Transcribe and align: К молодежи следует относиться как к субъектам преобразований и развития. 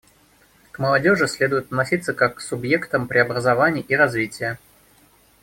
К 0.71 0.79
молодежи 0.79 1.27
следует 1.27 1.65
относиться 1.65 2.15
как 2.15 2.37
к 2.37 2.41
субъектам 2.41 3.07
преобразований 3.07 3.81
и 3.87 3.95
развития. 3.95 4.57